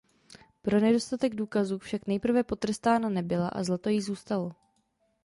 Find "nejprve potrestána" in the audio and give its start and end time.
2.07-3.09